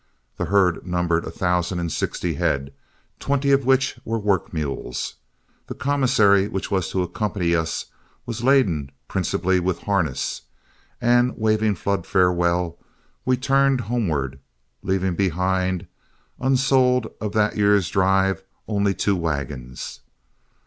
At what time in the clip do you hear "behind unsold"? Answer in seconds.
15.13-17.05